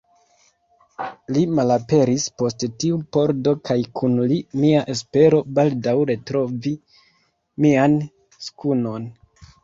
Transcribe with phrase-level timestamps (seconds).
[1.33, 6.73] Li malaperis post tiu pordo kaj kun li mia espero, baldaŭ retrovi
[7.67, 7.99] mian
[8.47, 9.07] skunon.